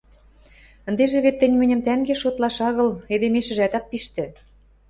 Ӹндежӹ 0.89 1.19
вет 1.25 1.35
тӹнь 1.39 1.57
мӹньӹм 1.59 1.81
тӓнгеш 1.85 2.19
шотлаш 2.23 2.57
агыл, 2.67 2.89
эдемешӹжӓт 3.13 3.73
ат 3.77 3.85
пиштӹ... 3.91 4.25